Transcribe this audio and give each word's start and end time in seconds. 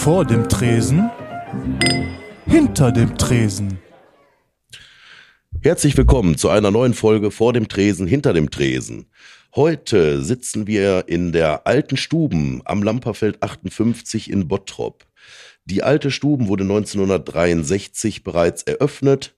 Vor 0.00 0.24
dem 0.24 0.48
Tresen, 0.48 1.10
hinter 2.46 2.90
dem 2.90 3.18
Tresen. 3.18 3.78
Herzlich 5.60 5.94
willkommen 5.94 6.38
zu 6.38 6.48
einer 6.48 6.70
neuen 6.70 6.94
Folge 6.94 7.30
vor 7.30 7.52
dem 7.52 7.68
Tresen, 7.68 8.06
hinter 8.06 8.32
dem 8.32 8.50
Tresen. 8.50 9.10
Heute 9.54 10.22
sitzen 10.22 10.66
wir 10.66 11.04
in 11.06 11.32
der 11.32 11.66
alten 11.66 11.98
Stuben 11.98 12.62
am 12.64 12.82
Lamperfeld 12.82 13.42
58 13.42 14.30
in 14.30 14.48
Bottrop. 14.48 15.04
Die 15.66 15.82
alte 15.82 16.10
Stuben 16.10 16.48
wurde 16.48 16.62
1963 16.62 18.24
bereits 18.24 18.62
eröffnet 18.62 19.36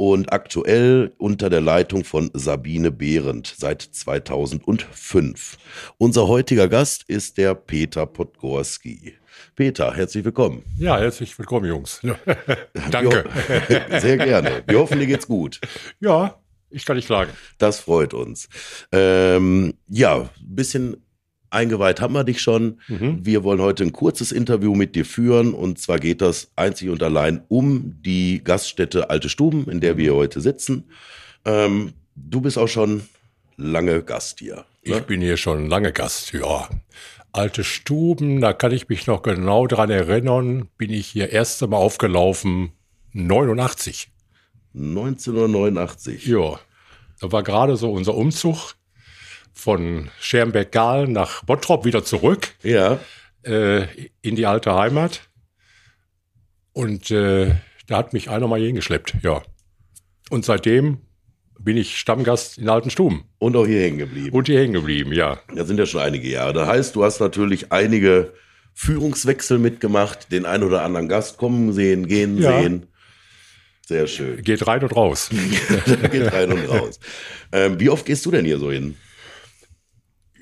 und 0.00 0.32
aktuell 0.32 1.12
unter 1.18 1.50
der 1.50 1.60
Leitung 1.60 2.04
von 2.04 2.30
Sabine 2.32 2.90
Behrendt 2.90 3.54
seit 3.58 3.82
2005. 3.82 5.58
Unser 5.98 6.26
heutiger 6.26 6.68
Gast 6.68 7.04
ist 7.06 7.36
der 7.36 7.54
Peter 7.54 8.06
Podgorski. 8.06 9.16
Peter, 9.56 9.94
herzlich 9.94 10.24
willkommen. 10.24 10.64
Ja, 10.78 10.98
herzlich 10.98 11.38
willkommen, 11.38 11.66
Jungs. 11.66 12.00
Danke. 12.90 13.28
Sehr 14.00 14.16
gerne. 14.16 14.62
Wir 14.66 14.78
hoffen, 14.78 14.98
dir 14.98 15.06
geht's 15.06 15.26
gut. 15.26 15.60
Ja, 16.00 16.40
ich 16.70 16.86
kann 16.86 16.96
nicht 16.96 17.04
klagen. 17.04 17.32
Das 17.58 17.80
freut 17.80 18.14
uns. 18.14 18.48
Ähm, 18.92 19.74
ja, 19.86 20.20
ein 20.20 20.30
bisschen 20.38 20.96
eingeweiht 21.50 22.00
haben 22.00 22.14
wir 22.14 22.24
dich 22.24 22.40
schon. 22.40 22.80
Mhm. 22.88 23.24
Wir 23.24 23.44
wollen 23.44 23.60
heute 23.60 23.84
ein 23.84 23.92
kurzes 23.92 24.32
Interview 24.32 24.74
mit 24.74 24.94
dir 24.94 25.04
führen. 25.04 25.52
Und 25.54 25.78
zwar 25.78 25.98
geht 25.98 26.20
das 26.20 26.50
einzig 26.56 26.88
und 26.88 27.02
allein 27.02 27.42
um 27.48 28.00
die 28.02 28.42
Gaststätte 28.42 29.10
Alte 29.10 29.28
Stuben, 29.28 29.68
in 29.68 29.80
der 29.80 29.96
wir 29.96 30.14
heute 30.14 30.40
sitzen. 30.40 30.84
Ähm, 31.44 31.92
du 32.14 32.40
bist 32.40 32.58
auch 32.58 32.68
schon 32.68 33.02
lange 33.56 34.02
Gast 34.02 34.38
hier. 34.40 34.64
Ne? 34.84 34.98
Ich 34.98 35.02
bin 35.02 35.20
hier 35.20 35.36
schon 35.36 35.68
lange 35.68 35.92
Gast, 35.92 36.32
ja. 36.32 36.68
Alte 37.32 37.62
Stuben, 37.62 38.40
da 38.40 38.52
kann 38.52 38.72
ich 38.72 38.88
mich 38.88 39.06
noch 39.06 39.22
genau 39.22 39.66
dran 39.66 39.90
erinnern, 39.90 40.68
bin 40.78 40.90
ich 40.90 41.06
hier 41.06 41.30
erst 41.30 41.62
einmal 41.62 41.80
aufgelaufen, 41.80 42.72
89. 43.12 44.10
1989. 44.74 46.26
Ja, 46.26 46.58
da 47.20 47.32
war 47.32 47.42
gerade 47.42 47.76
so 47.76 47.92
unser 47.92 48.14
Umzug 48.14 48.74
von 49.52 50.10
Schermbeck-Gahl 50.20 51.08
nach 51.08 51.44
Bottrop 51.44 51.84
wieder 51.84 52.04
zurück. 52.04 52.54
Ja. 52.62 52.98
Äh, 53.42 53.86
in 54.22 54.36
die 54.36 54.46
alte 54.46 54.74
Heimat. 54.74 55.22
Und 56.72 57.10
äh, 57.10 57.54
da 57.86 57.96
hat 57.96 58.12
mich 58.12 58.30
einer 58.30 58.46
mal 58.46 58.60
hingeschleppt, 58.60 59.16
ja. 59.22 59.42
Und 60.30 60.44
seitdem 60.44 60.98
bin 61.58 61.76
ich 61.76 61.98
Stammgast 61.98 62.58
in 62.58 62.68
alten 62.68 62.90
Stuben. 62.90 63.24
Und 63.38 63.56
auch 63.56 63.66
hier 63.66 63.82
hängen 63.82 63.98
geblieben. 63.98 64.34
Und 64.36 64.46
hier 64.46 64.60
hängen 64.60 64.72
geblieben, 64.72 65.12
ja. 65.12 65.40
Das 65.54 65.68
sind 65.68 65.78
ja 65.78 65.86
schon 65.86 66.00
einige 66.00 66.28
Jahre. 66.28 66.52
Das 66.52 66.68
heißt, 66.68 66.96
du 66.96 67.04
hast 67.04 67.20
natürlich 67.20 67.72
einige 67.72 68.32
Führungswechsel 68.74 69.58
mitgemacht, 69.58 70.32
den 70.32 70.46
einen 70.46 70.64
oder 70.64 70.82
anderen 70.82 71.08
Gast 71.08 71.36
kommen 71.36 71.72
sehen, 71.72 72.06
gehen 72.06 72.38
ja. 72.38 72.60
sehen. 72.62 72.86
Sehr 73.86 74.06
schön. 74.06 74.42
Geht 74.42 74.66
rein 74.66 74.82
und 74.82 74.94
raus. 74.94 75.30
Geht 76.12 76.32
rein 76.32 76.52
und 76.52 76.68
raus. 76.68 77.00
Ähm, 77.52 77.80
wie 77.80 77.90
oft 77.90 78.06
gehst 78.06 78.24
du 78.26 78.30
denn 78.30 78.44
hier 78.44 78.60
so 78.60 78.70
hin? 78.70 78.96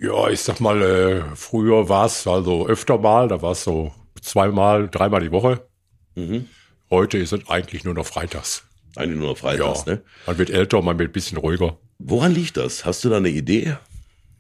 Ja, 0.01 0.29
ich 0.29 0.41
sag 0.41 0.61
mal, 0.61 0.81
äh, 0.83 1.23
früher 1.35 1.89
war 1.89 2.07
es 2.07 2.27
also 2.27 2.69
öfter 2.69 2.99
mal, 2.99 3.27
da 3.27 3.43
war 3.43 3.53
es 3.53 3.65
so 3.65 3.93
zweimal, 4.21 4.89
dreimal 4.89 5.21
die 5.21 5.33
Woche. 5.33 5.67
Mhm. 6.15 6.47
Heute 6.91 7.19
ist 7.19 7.33
es 7.33 7.49
eigentlich 7.49 7.85
nur 7.85 7.95
noch 7.95 8.07
freitags. 8.07 8.65
Eigentlich 8.95 9.19
nur 9.19 9.31
noch 9.31 9.39
freitags, 9.39 9.85
ja. 9.87 9.95
ne? 9.95 10.03
Man 10.27 10.39
wird 10.39 10.51
älter, 10.51 10.83
man 10.83 10.99
wird 10.99 11.11
ein 11.11 11.13
bisschen 11.13 11.39
ruhiger. 11.39 11.79
Woran 11.99 12.33
liegt 12.33 12.57
das? 12.57 12.85
Hast 12.85 13.05
du 13.05 13.09
da 13.09 13.17
eine 13.17 13.29
Idee? 13.29 13.77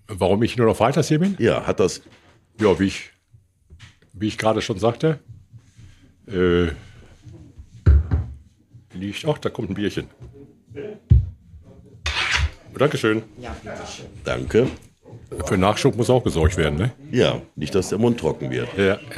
Warum 0.06 0.42
ich 0.42 0.56
nur 0.56 0.66
noch 0.66 0.76
freitags 0.76 1.08
hier 1.08 1.18
bin? 1.18 1.36
Ja, 1.38 1.66
hat 1.66 1.80
das. 1.80 2.02
Ja, 2.60 2.78
wie 2.78 2.86
ich, 2.86 3.10
wie 4.12 4.28
ich 4.28 4.38
gerade 4.38 4.62
schon 4.62 4.78
sagte, 4.78 5.18
äh, 6.28 6.68
liegt. 8.94 9.24
Ach, 9.26 9.38
da 9.38 9.50
kommt 9.50 9.70
ein 9.70 9.74
Bierchen. 9.74 10.06
Dankeschön. 12.74 13.22
Ja, 13.40 13.56
bitteschön. 13.62 14.06
Danke. 14.24 14.68
Für 15.44 15.58
Nachschub 15.58 15.96
muss 15.96 16.08
auch 16.10 16.24
gesorgt 16.24 16.56
werden, 16.56 16.78
ne? 16.78 16.92
Ja, 17.10 17.42
nicht, 17.54 17.74
dass 17.74 17.90
der 17.90 17.98
Mund 17.98 18.18
trocken 18.18 18.50
wird. 18.50 18.68
Ja. 18.76 18.98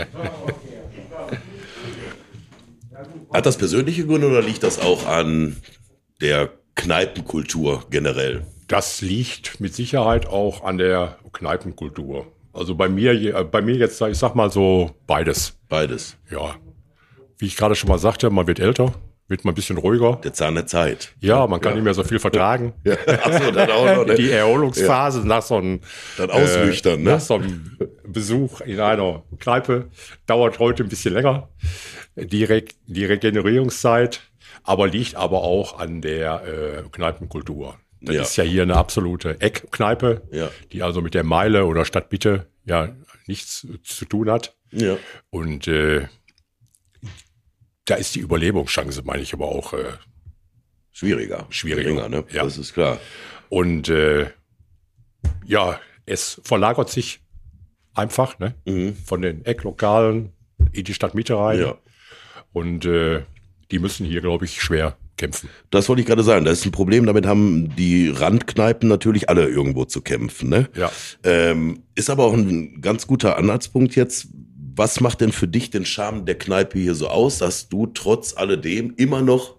Hat 3.33 3.47
das 3.47 3.57
persönliche 3.57 4.05
Gründe 4.07 4.27
oder 4.27 4.43
liegt 4.43 4.65
das 4.65 4.81
auch 4.81 5.07
an 5.07 5.57
der 6.21 6.51
Kneipenkultur 6.75 7.85
generell? 7.91 8.45
Das 8.67 9.01
liegt 9.03 9.61
mit 9.61 9.73
Sicherheit 9.75 10.27
auch 10.27 10.65
an 10.65 10.79
der 10.79 11.19
Kneipenkultur. 11.33 12.27
Also 12.53 12.75
bei 12.75 12.89
mir, 12.89 13.13
äh, 13.13 13.45
bei 13.45 13.63
mir 13.63 13.77
jetzt, 13.77 14.01
ich 14.01 14.19
sag 14.19 14.35
mal 14.35 14.51
so 14.51 14.91
beides. 15.07 15.57
Beides. 15.69 16.17
Ja. 16.31 16.57
Wie 17.39 17.47
ich 17.47 17.57
gerade 17.57 17.77
schon 17.77 17.89
mal 17.89 17.99
sagte, 17.99 18.31
man 18.31 18.49
wird 18.49 18.59
älter 18.59 18.95
wird 19.31 19.45
man 19.45 19.53
ein 19.53 19.55
bisschen 19.55 19.79
ruhiger. 19.79 20.21
Der 20.25 20.33
Zahn 20.33 20.57
der 20.57 20.67
Zeit. 20.67 21.15
Ja, 21.21 21.47
man 21.47 21.61
kann 21.61 21.73
ja. 21.73 21.77
nicht 21.77 21.85
mehr 21.85 21.95
so 21.95 22.03
viel 22.05 22.19
vertragen. 22.19 22.75
Ja. 22.85 22.97
Achso, 23.23 23.51
dann 23.53 23.71
auch 23.71 23.97
noch, 23.97 24.07
ne? 24.07 24.15
Die 24.17 24.31
Erholungsphase 24.31 25.21
ja. 25.21 25.25
nach 25.27 25.43
so 25.43 25.57
einem 25.57 25.81
dann 26.17 26.31
ausnüchtern, 26.31 27.01
äh, 27.01 27.03
ne? 27.03 27.11
Nach 27.11 27.21
so 27.21 27.35
einem 27.35 27.79
Besuch 28.05 28.61
in 28.63 28.81
einer 28.81 29.23
Kneipe 29.39 29.91
dauert 30.27 30.59
heute 30.59 30.83
ein 30.83 30.89
bisschen 30.89 31.15
länger. 31.15 31.49
Die, 32.17 32.43
Re 32.45 32.65
die 32.87 33.05
Regenerierungszeit, 33.05 34.23
aber 34.65 34.89
liegt 34.89 35.15
aber 35.15 35.43
auch 35.43 35.79
an 35.79 36.01
der 36.01 36.43
äh, 36.45 36.83
Kneipenkultur. 36.91 37.77
Das 38.01 38.15
ja. 38.15 38.23
ist 38.23 38.37
ja 38.37 38.45
hier 38.45 38.63
eine 38.63 38.77
absolute 38.77 39.41
Eckkneipe, 39.41 40.23
ja. 40.33 40.51
die 40.73 40.83
also 40.83 41.03
mit 41.03 41.15
der 41.15 41.25
Meile 41.25 41.67
oder 41.67 41.85
Stadtmitte 41.85 42.47
ja 42.65 42.89
nichts 43.27 43.67
zu 43.85 44.05
tun 44.07 44.31
hat. 44.31 44.57
Ja. 44.73 44.97
Und 45.31 45.69
äh, 45.69 46.09
da 47.91 47.97
ist 47.97 48.15
die 48.15 48.21
Überlebungschance, 48.21 49.03
meine 49.05 49.23
ich, 49.23 49.33
aber 49.33 49.47
auch 49.47 49.73
äh, 49.73 49.93
schwieriger. 50.93 51.47
Schwieriger, 51.51 51.91
Geringer, 51.91 52.09
ne? 52.09 52.25
Ja. 52.31 52.45
Das 52.45 52.57
ist 52.57 52.73
klar. 52.73 53.01
Und 53.49 53.89
äh, 53.89 54.31
ja, 55.45 55.81
es 56.07 56.41
verlagert 56.45 56.89
sich 56.89 57.21
einfach 57.93 58.39
ne? 58.39 58.55
Mhm. 58.65 58.95
von 58.95 59.23
den 59.23 59.45
Ecklokalen 59.45 60.33
in 60.73 60.85
die 60.85 60.95
Stadtmitte 60.95 61.37
rein. 61.37 61.61
Ja. 61.61 61.79
Und 62.53 62.85
äh, 62.85 63.23
die 63.73 63.81
müssen 63.81 64.07
hier, 64.07 64.21
glaube 64.21 64.45
ich, 64.45 64.63
schwer 64.63 64.97
kämpfen. 65.17 65.49
Das 65.71 65.89
wollte 65.89 66.01
ich 66.01 66.07
gerade 66.07 66.23
sagen. 66.23 66.45
Das 66.45 66.61
ist 66.61 66.67
ein 66.67 66.73
Problem. 66.73 67.07
Damit 67.07 67.27
haben 67.27 67.75
die 67.75 68.09
Randkneipen 68.09 68.89
natürlich 68.89 69.29
alle 69.29 69.49
irgendwo 69.49 69.85
zu 69.85 70.01
kämpfen. 70.01 70.49
Ne? 70.49 70.69
Ja. 70.75 70.93
Ähm, 71.25 71.83
ist 71.95 72.09
aber 72.09 72.25
auch 72.25 72.35
ein 72.35 72.81
ganz 72.81 73.07
guter 73.07 73.37
Anhaltspunkt 73.37 73.97
jetzt, 73.97 74.29
was 74.81 74.99
macht 75.01 75.21
denn 75.21 75.31
für 75.31 75.47
dich 75.47 75.69
den 75.69 75.85
Charme 75.85 76.25
der 76.25 76.39
Kneipe 76.39 76.79
hier 76.79 76.95
so 76.95 77.09
aus, 77.09 77.37
dass 77.37 77.69
du 77.69 77.87
trotz 77.87 78.35
alledem 78.35 78.95
immer 78.97 79.21
noch 79.21 79.57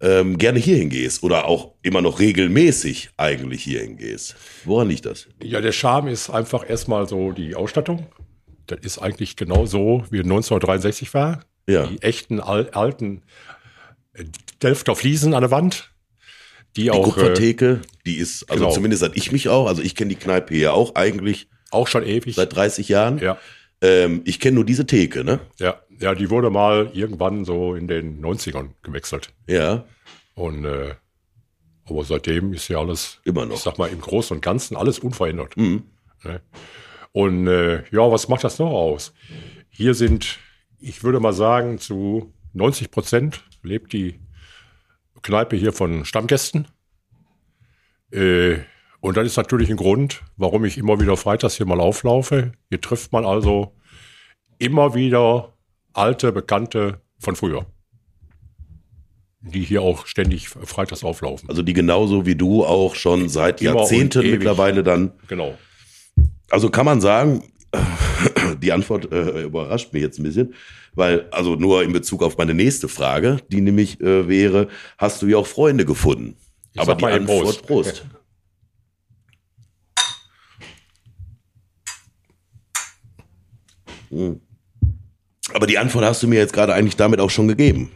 ähm, 0.00 0.36
gerne 0.36 0.58
hierhin 0.58 0.90
gehst 0.90 1.22
oder 1.22 1.44
auch 1.44 1.74
immer 1.82 2.02
noch 2.02 2.18
regelmäßig 2.18 3.10
eigentlich 3.16 3.62
hierhin 3.62 3.96
gehst? 3.98 4.34
Woran 4.64 4.88
liegt 4.88 5.06
das? 5.06 5.28
Ja, 5.40 5.60
der 5.60 5.70
Charme 5.70 6.08
ist 6.08 6.28
einfach 6.28 6.68
erstmal 6.68 7.08
so 7.08 7.30
die 7.30 7.54
Ausstattung. 7.54 8.08
Das 8.66 8.80
ist 8.80 8.98
eigentlich 8.98 9.36
genau 9.36 9.64
so, 9.64 10.02
wie 10.10 10.18
1963 10.18 11.14
war. 11.14 11.44
Ja. 11.68 11.86
Die 11.86 12.02
echten 12.02 12.40
al 12.40 12.68
alten 12.70 13.22
äh, 14.14 14.24
Delfter 14.60 14.96
Fliesen 14.96 15.34
an 15.34 15.42
der 15.42 15.52
Wand. 15.52 15.92
Die, 16.76 16.82
die 16.82 16.90
auch. 16.90 17.04
Die 17.04 17.12
Kupfertheke, 17.12 17.80
die 18.06 18.16
ist, 18.16 18.50
also 18.50 18.64
genau. 18.64 18.74
zumindest 18.74 19.02
seit 19.02 19.16
ich 19.16 19.30
mich 19.30 19.48
auch, 19.48 19.68
also 19.68 19.82
ich 19.82 19.94
kenne 19.94 20.08
die 20.08 20.16
Kneipe 20.16 20.52
hier 20.52 20.74
auch 20.74 20.96
eigentlich. 20.96 21.48
Auch 21.70 21.86
schon 21.86 22.04
ewig. 22.04 22.34
Seit 22.34 22.56
30 22.56 22.88
Jahren. 22.88 23.18
Ja. 23.18 23.38
Ähm, 23.82 24.22
ich 24.24 24.40
kenne 24.40 24.56
nur 24.56 24.64
diese 24.64 24.86
Theke, 24.86 25.24
ne? 25.24 25.40
Ja, 25.58 25.80
ja, 25.98 26.14
die 26.14 26.30
wurde 26.30 26.50
mal 26.50 26.90
irgendwann 26.92 27.44
so 27.44 27.74
in 27.74 27.88
den 27.88 28.22
90ern 28.22 28.70
gewechselt. 28.82 29.32
Ja. 29.46 29.84
Und 30.34 30.64
äh, 30.64 30.94
aber 31.90 32.04
seitdem 32.04 32.52
ist 32.52 32.68
ja 32.68 32.78
alles, 32.78 33.20
immer 33.24 33.44
noch. 33.46 33.56
Ich 33.56 33.62
sag 33.62 33.78
mal, 33.78 33.90
im 33.90 34.00
Großen 34.00 34.36
und 34.36 34.42
Ganzen 34.42 34.76
alles 34.76 34.98
unverändert. 35.00 35.56
Mhm. 35.56 35.84
Ne? 36.24 36.40
Und 37.12 37.48
äh, 37.48 37.82
ja, 37.90 38.10
was 38.10 38.28
macht 38.28 38.44
das 38.44 38.58
noch 38.58 38.70
aus? 38.70 39.12
Hier 39.68 39.94
sind, 39.94 40.38
ich 40.78 41.02
würde 41.02 41.20
mal 41.20 41.32
sagen, 41.32 41.78
zu 41.78 42.32
90 42.52 42.90
Prozent 42.90 43.44
lebt 43.62 43.92
die 43.92 44.20
Kneipe 45.22 45.56
hier 45.56 45.72
von 45.72 46.04
Stammgästen. 46.04 46.68
Äh, 48.12 48.58
und 49.00 49.16
das 49.16 49.26
ist 49.26 49.36
natürlich 49.36 49.70
ein 49.70 49.76
Grund, 49.76 50.22
warum 50.36 50.64
ich 50.64 50.76
immer 50.76 51.00
wieder 51.00 51.16
freitags 51.16 51.56
hier 51.56 51.66
mal 51.66 51.80
auflaufe. 51.80 52.52
Hier 52.68 52.80
trifft 52.80 53.12
man 53.12 53.24
also 53.24 53.74
immer 54.58 54.94
wieder 54.94 55.54
alte 55.94 56.32
Bekannte 56.32 57.00
von 57.18 57.34
früher, 57.34 57.66
die 59.40 59.62
hier 59.62 59.82
auch 59.82 60.06
ständig 60.06 60.50
freitags 60.50 61.02
auflaufen. 61.02 61.48
Also 61.48 61.62
die 61.62 61.72
genauso 61.72 62.26
wie 62.26 62.34
du 62.34 62.64
auch 62.64 62.94
schon 62.94 63.28
seit 63.28 63.62
immer 63.62 63.76
Jahrzehnten 63.76 64.30
mittlerweile 64.30 64.82
dann. 64.82 65.12
Genau. 65.28 65.56
Also 66.50 66.68
kann 66.68 66.84
man 66.84 67.00
sagen, 67.00 67.42
die 68.62 68.72
Antwort 68.72 69.10
äh, 69.10 69.44
überrascht 69.44 69.94
mich 69.94 70.02
jetzt 70.02 70.18
ein 70.18 70.24
bisschen, 70.24 70.54
weil, 70.94 71.26
also 71.30 71.54
nur 71.54 71.82
in 71.84 71.92
Bezug 71.92 72.22
auf 72.22 72.36
meine 72.36 72.52
nächste 72.52 72.88
Frage, 72.88 73.38
die 73.48 73.62
nämlich 73.62 74.00
äh, 74.00 74.28
wäre, 74.28 74.68
hast 74.98 75.22
du 75.22 75.26
ja 75.26 75.38
auch 75.38 75.46
Freunde 75.46 75.86
gefunden? 75.86 76.36
Ich 76.74 76.80
Aber 76.80 76.96
die 76.96 77.06
Antwort, 77.06 77.62
Prost. 77.62 77.66
Prost. 77.66 78.06
Aber 85.52 85.66
die 85.66 85.78
Antwort 85.78 86.04
hast 86.04 86.22
du 86.22 86.28
mir 86.28 86.38
jetzt 86.38 86.52
gerade 86.52 86.74
eigentlich 86.74 86.96
damit 86.96 87.20
auch 87.20 87.30
schon 87.30 87.48
gegeben. 87.48 87.90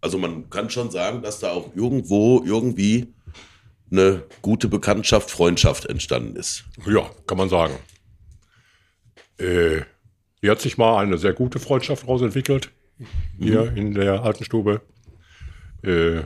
Also 0.00 0.18
man 0.18 0.50
kann 0.50 0.70
schon 0.70 0.90
sagen, 0.90 1.22
dass 1.22 1.40
da 1.40 1.52
auch 1.52 1.74
irgendwo 1.74 2.42
irgendwie 2.44 3.14
eine 3.90 4.24
gute 4.42 4.68
Bekanntschaft, 4.68 5.30
Freundschaft 5.30 5.86
entstanden 5.86 6.36
ist. 6.36 6.64
Ja, 6.86 7.10
kann 7.26 7.38
man 7.38 7.48
sagen. 7.48 7.74
Äh, 9.38 9.82
hier 10.40 10.50
hat 10.50 10.60
sich 10.60 10.78
mal 10.78 11.02
eine 11.02 11.18
sehr 11.18 11.32
gute 11.32 11.58
Freundschaft 11.58 12.02
daraus 12.02 12.22
entwickelt. 12.22 12.70
Hier 13.38 13.76
in 13.76 13.92
der 13.92 14.22
alten 14.22 14.44
Stube. 14.44 14.80
Äh, 15.82 16.22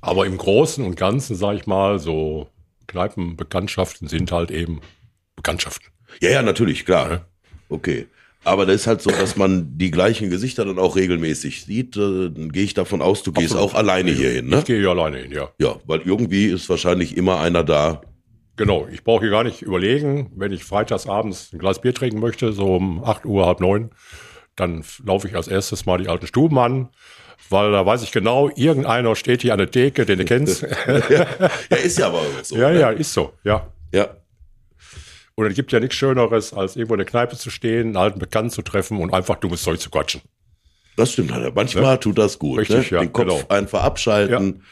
aber 0.00 0.26
im 0.26 0.36
Großen 0.36 0.84
und 0.84 0.96
Ganzen, 0.96 1.36
sage 1.36 1.58
ich 1.58 1.66
mal, 1.66 1.98
so 1.98 2.48
Kneipenbekanntschaften 2.86 4.08
sind 4.08 4.32
halt 4.32 4.50
eben 4.50 4.80
Bekanntschaften. 5.36 5.88
Ja, 6.20 6.30
ja, 6.30 6.42
natürlich, 6.42 6.84
klar. 6.84 7.10
Ja. 7.10 7.26
Okay. 7.68 8.06
Aber 8.44 8.66
das 8.66 8.76
ist 8.82 8.86
halt 8.86 9.00
so, 9.00 9.10
dass 9.10 9.36
man 9.36 9.78
die 9.78 9.90
gleichen 9.90 10.28
Gesichter 10.28 10.66
dann 10.66 10.78
auch 10.78 10.96
regelmäßig 10.96 11.64
sieht. 11.64 11.96
Äh, 11.96 12.30
Dann 12.30 12.52
gehe 12.52 12.64
ich 12.64 12.74
davon 12.74 13.00
aus, 13.00 13.22
du 13.22 13.32
gehst 13.32 13.52
Absolut. 13.52 13.70
auch 13.72 13.74
alleine 13.74 14.10
hier 14.10 14.30
hin, 14.30 14.48
ne? 14.48 14.58
Ich 14.58 14.64
gehe 14.66 14.78
hier 14.78 14.90
alleine 14.90 15.16
hin, 15.18 15.32
ja. 15.32 15.48
Ja, 15.58 15.76
weil 15.86 16.02
irgendwie 16.04 16.46
ist 16.46 16.68
wahrscheinlich 16.68 17.16
immer 17.16 17.40
einer 17.40 17.64
da. 17.64 18.02
Genau, 18.56 18.86
ich 18.92 19.02
brauche 19.02 19.22
hier 19.22 19.30
gar 19.30 19.44
nicht 19.44 19.62
überlegen, 19.62 20.30
wenn 20.36 20.52
ich 20.52 20.62
freitags 20.62 21.06
abends 21.08 21.52
ein 21.52 21.58
Glas 21.58 21.80
Bier 21.80 21.94
trinken 21.94 22.20
möchte, 22.20 22.52
so 22.52 22.76
um 22.76 23.02
8 23.02 23.24
Uhr, 23.24 23.46
halb 23.46 23.60
neun, 23.60 23.90
dann 24.56 24.84
laufe 25.04 25.26
ich 25.26 25.34
als 25.34 25.48
erstes 25.48 25.86
mal 25.86 25.96
die 25.98 26.08
alten 26.08 26.26
Stuben 26.26 26.58
an, 26.58 26.90
weil 27.48 27.72
da 27.72 27.84
weiß 27.84 28.02
ich 28.02 28.12
genau, 28.12 28.50
irgendeiner 28.54 29.16
steht 29.16 29.40
hier 29.42 29.54
an 29.54 29.58
der 29.58 29.70
Theke, 29.70 30.04
den 30.06 30.18
du 30.18 30.24
kennst. 30.26 30.62
Ja, 31.70 31.76
ist 31.78 31.98
ja 31.98 32.08
aber 32.08 32.20
so. 32.42 32.56
ja, 32.56 32.70
ne? 32.70 32.78
ja, 32.80 32.90
ist 32.90 33.12
so, 33.12 33.32
ja. 33.42 33.66
Ja, 33.92 34.08
Und 35.36 35.46
es 35.46 35.54
gibt 35.54 35.72
ja 35.72 35.80
nichts 35.80 35.96
Schöneres, 35.96 36.52
als 36.52 36.76
irgendwo 36.76 36.94
in 36.94 36.98
der 36.98 37.06
Kneipe 37.06 37.36
zu 37.36 37.50
stehen, 37.50 37.88
einen 37.88 37.96
alten 37.96 38.18
Bekannten 38.18 38.50
zu 38.50 38.62
treffen 38.62 38.98
und 39.00 39.12
einfach 39.12 39.36
dummes 39.36 39.62
Zeug 39.62 39.80
zu 39.80 39.90
quatschen. 39.90 40.20
das 40.96 41.12
stimmt 41.12 41.32
halt. 41.32 41.54
Manchmal 41.54 41.98
tut 41.98 42.18
das 42.18 42.38
gut. 42.38 42.60
Richtig, 42.60 42.92
ne? 42.92 42.96
ja, 42.96 43.00
Den 43.02 43.12
Kopf 43.12 43.26
genau. 43.26 43.42
einfach 43.48 43.82
abschalten, 43.82 44.62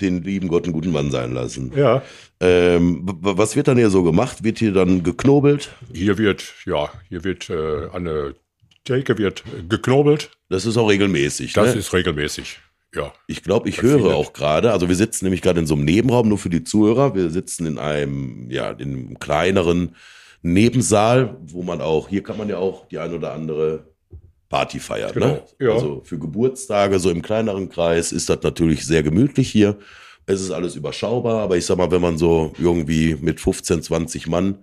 den 0.00 0.22
lieben 0.22 0.48
Gott 0.48 0.64
einen 0.64 0.72
guten 0.72 0.92
Mann 0.92 1.10
sein 1.10 1.32
lassen. 1.32 1.72
Ja. 1.74 2.02
Ähm, 2.40 3.02
was 3.20 3.56
wird 3.56 3.68
dann 3.68 3.78
hier 3.78 3.90
so 3.90 4.02
gemacht? 4.02 4.44
Wird 4.44 4.58
hier 4.58 4.72
dann 4.72 5.02
geknobelt? 5.02 5.70
Hier 5.92 6.18
wird, 6.18 6.54
ja, 6.66 6.90
hier 7.08 7.24
wird 7.24 7.50
äh, 7.50 7.88
eine 7.92 8.34
Theke 8.84 9.18
wird 9.18 9.44
geknobelt. 9.68 10.30
Das 10.48 10.66
ist 10.66 10.76
auch 10.76 10.88
regelmäßig. 10.88 11.52
Das 11.52 11.74
ne? 11.74 11.80
ist 11.80 11.92
regelmäßig. 11.92 12.60
Ja. 12.94 13.12
Ich 13.26 13.42
glaube, 13.42 13.68
ich 13.68 13.82
höre 13.82 13.98
findet- 13.98 14.12
auch 14.14 14.32
gerade, 14.32 14.72
also 14.72 14.88
wir 14.88 14.96
sitzen 14.96 15.24
nämlich 15.26 15.42
gerade 15.42 15.60
in 15.60 15.66
so 15.66 15.74
einem 15.74 15.84
Nebenraum, 15.84 16.28
nur 16.28 16.38
für 16.38 16.50
die 16.50 16.64
Zuhörer. 16.64 17.14
Wir 17.14 17.30
sitzen 17.30 17.66
in 17.66 17.78
einem, 17.78 18.50
ja, 18.50 18.70
in 18.72 18.92
einem 18.92 19.18
kleineren 19.18 19.94
Nebensaal, 20.42 21.36
wo 21.46 21.62
man 21.62 21.80
auch, 21.80 22.08
hier 22.08 22.22
kann 22.22 22.36
man 22.36 22.48
ja 22.48 22.58
auch 22.58 22.88
die 22.88 22.98
ein 22.98 23.12
oder 23.14 23.32
andere 23.32 23.84
Party 24.48 24.80
feiern. 24.80 25.12
Ne? 25.14 25.42
Genau, 25.58 25.70
ja. 25.70 25.74
Also 25.76 26.00
für 26.04 26.18
Geburtstage, 26.18 26.98
so 26.98 27.10
im 27.10 27.22
kleineren 27.22 27.68
Kreis, 27.68 28.10
ist 28.10 28.28
das 28.28 28.42
natürlich 28.42 28.84
sehr 28.84 29.02
gemütlich 29.02 29.50
hier. 29.50 29.76
Es 30.26 30.40
ist 30.40 30.50
alles 30.50 30.74
überschaubar, 30.76 31.42
aber 31.42 31.56
ich 31.56 31.66
sag 31.66 31.76
mal, 31.78 31.90
wenn 31.90 32.00
man 32.02 32.18
so 32.18 32.52
irgendwie 32.58 33.16
mit 33.20 33.40
15, 33.40 33.82
20 33.82 34.26
Mann 34.26 34.58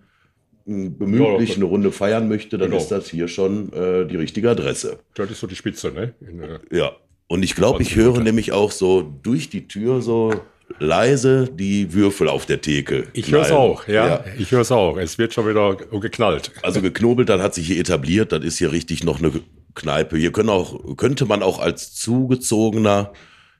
mh, 0.65 0.89
bemütlich 0.97 1.49
Ja, 1.51 1.55
eine 1.55 1.65
Runde 1.65 1.91
feiern 1.91 2.27
möchte, 2.27 2.57
dann 2.57 2.69
Genau. 2.71 2.81
ist 2.81 2.89
das 2.89 3.09
hier 3.09 3.27
schon 3.29 3.71
äh, 3.71 4.05
die 4.05 4.17
richtige 4.17 4.49
Adresse. 4.49 4.99
Das 5.15 5.31
ist 5.31 5.39
so 5.39 5.47
die 5.47 5.55
Spitze, 5.55 5.91
ne? 5.91 6.13
In, 6.19 6.41
äh, 6.41 6.59
Ja. 6.71 6.91
Und 7.27 7.43
ich 7.43 7.55
glaube, 7.55 7.81
ich 7.81 7.93
20 7.93 8.03
höre 8.03 8.23
nämlich 8.23 8.51
auch 8.51 8.71
so 8.71 9.01
durch 9.01 9.49
die 9.49 9.67
Tür 9.67 10.01
so 10.01 10.33
leise 10.79 11.49
die 11.51 11.93
Würfel 11.93 12.27
auf 12.27 12.45
der 12.45 12.61
Theke. 12.61 13.07
ich 13.13 13.31
höre 13.31 13.41
es 13.41 13.51
auch, 13.51 13.87
ja. 13.87 14.23
Ich 14.37 14.51
höre 14.51 14.61
es 14.61 14.71
auch. 14.71 14.97
Es 14.97 15.17
wird 15.17 15.33
schon 15.33 15.47
wieder 15.47 15.75
geknallt. 15.75 16.51
Also 16.61 16.81
geknobelt, 16.81 17.29
das 17.29 17.41
hat 17.41 17.53
sich 17.53 17.67
hier 17.67 17.79
etabliert. 17.79 18.31
Das 18.31 18.43
ist 18.43 18.57
hier 18.57 18.71
richtig 18.71 19.03
noch 19.03 19.19
eine 19.19 19.31
Kneipe. 19.75 20.17
Hier 20.17 20.31
können 20.31 20.49
auch, 20.49 20.97
könnte 20.97 21.25
man 21.25 21.43
auch 21.43 21.59
als 21.59 21.93
Zugezogener 21.93 23.13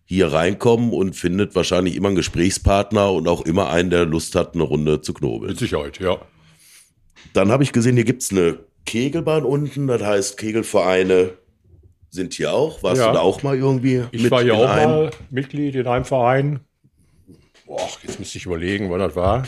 hier 0.06 0.32
reinkommen 0.32 0.94
und 0.94 1.16
findet 1.16 1.54
wahrscheinlich 1.56 1.96
immer 1.96 2.08
einen 2.08 2.16
Gesprächspartner 2.16 3.12
und 3.12 3.28
auch 3.28 3.42
immer 3.46 3.70
einen, 3.70 3.90
der 3.90 4.06
Lust 4.06 4.36
hat, 4.36 4.54
eine 4.54 4.64
Runde 4.64 5.02
zu 5.02 5.14
knobeln. 5.14 5.52
Mit 5.52 5.60
Sicherheit, 5.60 6.00
ja. 6.00 6.18
Dann 7.34 7.52
habe 7.52 7.64
ich 7.64 7.74
gesehen, 7.74 7.96
hier 7.96 8.06
gibt's 8.06 8.32
eine 8.32 8.60
Kegelbahn 8.86 9.44
unten. 9.44 9.88
Das 9.88 10.02
heißt, 10.02 10.38
Kegelvereine 10.38 11.34
sind 12.18 12.34
hier 12.34 12.52
auch. 12.54 12.84
Warst 12.84 13.00
Ja. 13.02 13.08
du 13.08 13.14
da 13.14 13.20
auch 13.22 13.42
mal 13.44 13.56
irgendwie 13.56 14.04
Ich 14.12 14.30
war 14.30 14.42
in 14.42 14.52
auch 14.52 14.70
einem? 14.70 14.90
mal 14.92 15.12
Mitglied 15.30 15.76
in 15.76 15.88
einem 15.88 16.06
Verein. 16.06 16.60
Boah, 17.66 17.88
jetzt 18.04 18.20
müsste 18.20 18.38
ich 18.38 18.46
überlegen, 18.46 18.90
wann 18.92 19.00
das 19.00 19.16
war. 19.16 19.48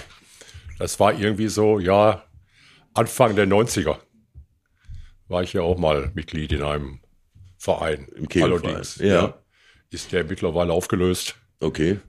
Das 0.78 1.00
war 1.00 1.14
irgendwie 1.14 1.48
so, 1.50 1.80
ja, 1.80 2.24
Anfang 2.94 3.36
der 3.36 3.48
90er 3.48 3.98
war 5.28 5.44
ich 5.44 5.54
ja 5.54 5.62
auch 5.62 5.78
mal 5.78 6.12
Mitglied 6.16 6.52
in 6.54 6.64
einem 6.64 7.00
Verein. 7.58 8.08
Im 8.16 8.28
Kegelverein, 8.28 8.66
Allerdings, 8.76 8.96
ja. 8.98 9.34
Ist 9.92 10.12
der 10.12 10.24
mittlerweile 10.24 10.72
aufgelöst. 10.74 11.36
Okay. 11.60 12.00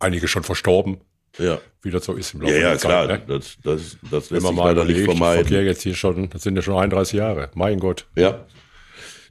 Einige 0.00 0.28
schon 0.28 0.44
verstorben, 0.44 0.98
Ja. 1.38 1.58
wie 1.82 1.90
das 1.90 2.04
so 2.04 2.14
ist 2.14 2.34
im 2.34 2.42
Laufe 2.42 2.54
Ja, 2.54 2.60
ja, 2.60 2.68
der 2.70 2.78
klar. 2.78 3.08
Zeit. 3.08 3.28
Ne? 3.28 3.38
Das, 3.38 3.56
das, 3.64 3.96
das 4.10 4.30
Wenn 4.30 4.36
lässt 4.36 4.44
man 4.44 4.52
sich 4.52 4.52
mal 4.52 4.68
leider 4.68 4.84
nicht 4.84 4.98
überlegt, 4.98 5.12
ich 5.12 5.18
verkehre 5.18 5.44
vermeiden. 5.44 5.66
jetzt 5.66 5.82
hier 5.82 5.94
schon, 5.94 6.30
das 6.30 6.42
sind 6.42 6.56
ja 6.56 6.62
schon 6.62 6.76
31 6.76 7.14
Jahre. 7.18 7.50
Mein 7.54 7.80
Gott, 7.80 8.06
Ja. 8.16 8.44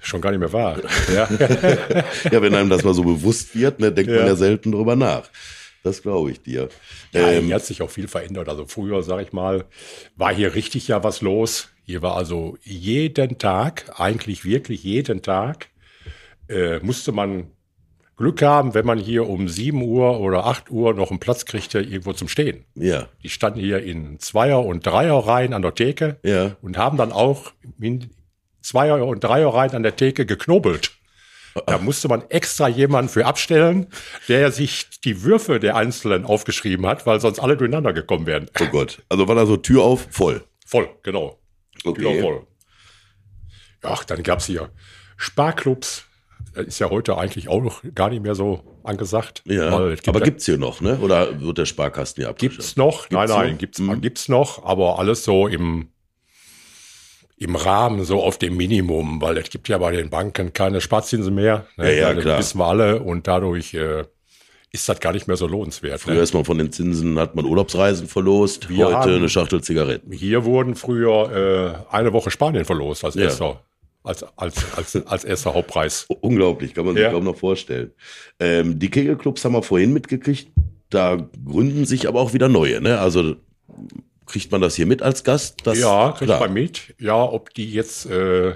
Schon 0.07 0.21
gar 0.21 0.31
nicht 0.31 0.39
mehr 0.39 0.54
wahr. 0.54 0.77
ja. 1.13 1.27
ja, 2.31 2.42
wenn 2.42 2.56
einem 2.56 2.69
das 2.69 2.83
mal 2.83 2.94
so 2.94 3.04
bewusst 3.04 3.56
wird, 3.56 3.80
ne, 3.80 3.92
denkt 3.92 4.12
Ja. 4.12 4.18
man 4.19 4.27
ja 4.27 4.36
selten 4.36 4.71
drüber 4.71 4.95
nach. 4.95 5.30
Das 5.83 6.01
glaube 6.01 6.31
ich 6.31 6.42
dir. 6.42 6.69
Ja, 7.13 7.30
Ähm, 7.31 7.45
hier 7.45 7.56
hat 7.56 7.65
sich 7.65 7.81
auch 7.81 7.89
viel 7.89 8.07
verändert. 8.07 8.50
Also 8.50 8.65
früher, 8.65 9.04
sag 9.04 9.21
ich 9.21 9.31
mal, 9.31 9.65
war 10.15 10.33
hier 10.33 10.54
richtig 10.56 10.88
ja 10.88 11.04
was 11.04 11.21
los. 11.21 11.69
Hier 11.83 12.01
war 12.01 12.15
also 12.18 12.57
jeden 12.63 13.38
Tag, 13.38 13.86
eigentlich 13.98 14.44
wirklich 14.44 14.83
jeden 14.83 15.21
Tag, 15.21 15.68
äh, 16.50 16.80
musste 16.80 17.12
man 17.13 17.51
Glück 18.18 18.42
haben, 18.42 18.74
wenn 18.74 18.86
man 18.86 18.98
hier 18.98 19.30
um 19.30 19.48
7 19.48 19.81
Uhr 19.81 20.19
oder 20.19 20.48
8 20.48 20.71
Uhr 20.71 20.94
noch 20.95 21.12
einen 21.12 21.19
Platz 21.19 21.45
kriegte, 21.45 21.80
irgendwo 21.80 22.13
zum 22.13 22.27
Stehen. 22.27 22.65
ja, 22.74 23.07
Die 23.24 23.30
standen 23.30 23.59
hier 23.59 23.83
in 23.83 24.19
Zweier- 24.19 24.65
und 24.65 24.86
Dreierreihen 24.86 25.54
an 25.54 25.62
der 25.62 25.75
Theke 25.75 26.18
ja. 26.24 26.57
und 26.62 26.77
haben 26.77 26.98
dann 26.98 27.12
auch 27.12 27.51
in 27.80 28.09
Zweier- 28.68 29.06
und 29.06 29.24
Dreierreihen 29.24 29.72
an 29.75 29.84
der 29.84 29.96
Theke 29.96 30.25
geknobelt. 30.25 30.92
Da 31.66 31.78
musste 31.80 32.08
man 32.08 32.22
extra 32.30 32.68
jemanden 32.68 33.10
für 33.10 33.25
abstellen, 33.25 33.88
der 34.28 34.52
sich 34.52 34.88
die 35.04 35.24
Würfe 35.24 35.60
der 35.60 35.75
Einzelnen 35.75 36.25
aufgeschrieben 36.25 36.86
hat, 36.86 37.06
weil 37.06 37.19
sonst 37.19 37.40
alle 37.40 37.56
durcheinander 37.58 37.94
gekommen 37.94 38.26
wären. 38.28 38.47
Oh 38.59 38.66
Gott. 38.68 39.02
Also 39.09 39.28
war 39.28 39.36
da 39.36 39.45
so 39.45 39.57
Tür 39.57 39.81
auf, 39.83 40.07
voll. 40.12 40.44
Voll, 40.66 40.90
genau. 41.02 41.40
Okay. 41.86 42.02
Tür 42.02 42.21
voll. 42.21 42.47
Ach, 43.83 44.04
dann 44.04 44.21
gab's 44.21 44.45
hier 44.45 44.69
Sparclubs. 45.16 46.04
Das 46.54 46.66
ist 46.68 46.80
ja 46.80 46.90
heute 46.90 47.18
eigentlich 47.18 47.47
auch 47.50 47.62
noch 47.62 47.81
gar 47.95 48.09
nicht 48.09 48.21
mehr 48.21 48.36
so 48.36 48.64
angesagt. 48.83 49.42
Ja. 49.45 49.80
Es 49.88 50.02
gibt 50.02 50.09
Aber 50.09 50.19
ja- 50.19 50.26
gibt's 50.26 50.45
hier 50.45 50.57
noch, 50.57 50.81
ne? 50.81 50.97
Oder 51.00 51.40
wird 51.42 51.57
der 51.57 51.66
Sparkasten 51.66 52.21
hier 52.24 52.30
abgeschafft? 52.30 52.57
Gibt's 52.57 52.76
noch? 52.76 53.09
nein, 53.09 53.30
nein, 53.30 53.52
noch? 53.54 53.57
gibt's, 53.59 53.80
Mhm. 53.80 54.02
gibt's 54.02 54.30
noch, 54.30 54.64
aber 54.64 55.00
alles 55.00 55.24
so 55.24 55.47
im, 55.47 55.90
im 57.40 57.56
Rahmen, 57.56 58.04
so 58.04 58.24
auf 58.24 58.38
dem 58.40 58.58
Minimum, 58.58 59.22
weil 59.22 59.38
es 59.38 59.50
gibt 59.50 59.68
ja 59.70 59.78
bei 59.78 59.92
den 59.96 60.10
Banken 60.10 60.54
keine 60.54 60.82
Sparzinsen 60.82 61.36
mehr. 61.36 61.68
ne? 61.78 61.94
Ja, 61.96 62.10
ja, 62.10 62.14
Das 62.14 62.24
klar. 62.24 62.40
wissen 62.40 62.58
wir 62.60 62.66
alle 62.66 63.02
und 63.02 63.28
dadurch 63.28 63.74
äh, 63.76 64.06
ist 64.72 64.90
das 64.90 65.00
gar 65.00 65.14
nicht 65.14 65.28
mehr 65.28 65.38
so 65.38 65.46
lohnenswert. 65.48 66.00
Früher 66.02 66.16
Ne? 66.16 66.22
ist 66.22 66.34
man 66.34 66.46
von 66.46 66.58
den 66.58 66.72
Zinsen, 66.72 67.18
hat 67.20 67.36
man 67.36 67.46
Urlaubsreisen 67.46 68.08
verlost, 68.08 68.70
Wir 68.70 68.88
heute 68.88 68.96
haben- 68.98 69.14
eine 69.16 69.30
Schachtel 69.30 69.62
Zigaretten. 69.62 70.12
Hier 70.12 70.46
wurden 70.46 70.76
früher 70.76 71.86
äh, 71.92 71.96
eine 71.96 72.12
Woche 72.12 72.32
Spanien 72.32 72.66
verlost 72.66 73.06
als 73.06 73.14
Ja. 73.16 73.24
erster, 73.26 73.62
als, 74.04 74.26
als, 74.36 74.74
als, 74.76 74.96
als 75.08 75.24
erster 75.24 75.54
Hauptpreis. 75.54 76.08
Unglaublich, 76.22 76.74
kann 76.74 76.86
man 76.86 76.96
sich 76.96 77.04
Ja. 77.04 77.12
kaum 77.12 77.24
noch 77.24 77.38
vorstellen. 77.38 77.92
Ähm, 78.40 78.80
die 78.80 78.90
Kegelclubs 78.90 79.46
haben 79.46 79.54
wir 79.54 79.62
vorhin 79.64 79.94
mitgekriegt, 79.94 80.48
da 80.90 81.18
gründen 81.46 81.86
sich 81.86 82.08
aber 82.08 82.20
auch 82.20 82.34
wieder 82.34 82.50
neue, 82.50 82.82
ne? 82.82 83.00
Also 83.00 83.36
kriegt 84.28 84.52
man 84.52 84.62
das 84.62 84.76
hier 84.76 84.86
mit 84.86 85.02
als 85.02 85.24
Gast? 85.24 85.62
Das, 85.66 85.80
ja, 85.80 86.12
kriegt 86.12 86.30
klar. 86.30 86.40
man 86.40 86.54
mit. 86.54 86.96
Ja, 87.00 87.24
ob 87.24 87.54
die 87.54 87.72
jetzt, 87.72 88.06
äh, 88.06 88.56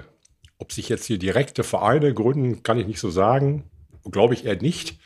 ob 0.58 0.72
sich 0.72 0.88
jetzt 0.88 1.06
hier 1.06 1.18
direkte 1.18 1.64
Vereine 1.64 2.14
gründen, 2.14 2.62
kann 2.62 2.78
ich 2.78 2.86
nicht 2.86 3.00
so 3.00 3.10
sagen. 3.10 3.64
Glaube 4.10 4.34
ich 4.34 4.44
eher 4.44 4.56
nicht. 4.60 4.98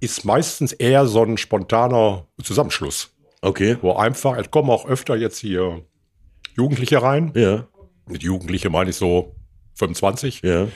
Ist 0.00 0.24
meistens 0.24 0.72
eher 0.72 1.06
so 1.06 1.22
ein 1.22 1.38
spontaner 1.38 2.26
Zusammenschluss, 2.42 3.14
Okay, 3.40 3.78
wo 3.80 3.94
einfach, 3.94 4.36
es 4.36 4.50
kommen 4.50 4.68
auch 4.70 4.86
öfter 4.86 5.16
jetzt 5.16 5.38
hier 5.38 5.82
Jugendliche 6.54 7.00
rein. 7.02 7.32
ja, 7.34 7.66
Mit 8.06 8.22
Jugendliche 8.22 8.68
meine 8.70 8.90
ich 8.90 8.96
so 8.96 9.34
25, 9.74 10.42
ja. 10.42 10.68